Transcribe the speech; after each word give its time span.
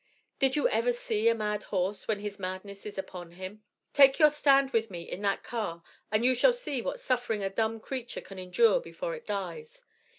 Did 0.39 0.55
you 0.55 0.67
ever 0.69 0.93
see 0.93 1.29
a 1.29 1.35
mad 1.35 1.61
horse 1.65 2.07
when 2.07 2.21
his 2.21 2.39
madness 2.39 2.87
is 2.87 2.97
on 3.13 3.33
him? 3.33 3.61
Take 3.93 4.17
your 4.17 4.31
stand 4.31 4.71
with 4.71 4.89
me 4.89 5.03
in 5.03 5.21
that 5.21 5.43
car, 5.43 5.83
and 6.11 6.25
you 6.25 6.33
shall 6.33 6.53
see 6.53 6.81
what 6.81 6.99
suffering 6.99 7.43
a 7.43 7.51
dumb 7.51 7.79
creature 7.79 8.21
can 8.21 8.39
endure 8.39 8.79
before 8.81 9.13
it 9.13 9.27
dies. 9.27 9.85